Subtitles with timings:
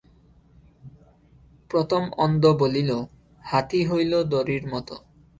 [1.71, 2.91] প্রথম অন্ধ বলিল,
[3.41, 4.89] হাতী হইল দড়ির মত।